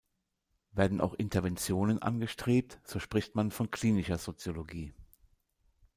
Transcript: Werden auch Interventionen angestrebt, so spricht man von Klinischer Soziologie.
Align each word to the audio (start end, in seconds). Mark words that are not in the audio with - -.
Werden 0.71 0.99
auch 0.99 1.13
Interventionen 1.13 2.01
angestrebt, 2.01 2.79
so 2.83 2.97
spricht 2.97 3.35
man 3.35 3.51
von 3.51 3.69
Klinischer 3.69 4.17
Soziologie. 4.17 4.95